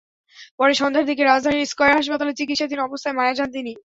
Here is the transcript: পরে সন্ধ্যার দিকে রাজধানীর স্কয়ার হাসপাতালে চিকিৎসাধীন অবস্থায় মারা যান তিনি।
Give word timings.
পরে 0.59 0.73
সন্ধ্যার 0.73 1.05
দিকে 1.09 1.23
রাজধানীর 1.23 1.69
স্কয়ার 1.71 1.97
হাসপাতালে 1.97 2.37
চিকিৎসাধীন 2.39 2.79
অবস্থায় 2.81 3.17
মারা 3.17 3.33
যান 3.37 3.49
তিনি। 3.51 3.71